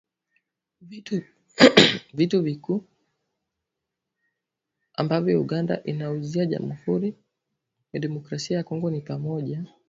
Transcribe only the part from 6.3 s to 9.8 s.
Jamuhuri ya Demokrasia ya Kongo ni pamoja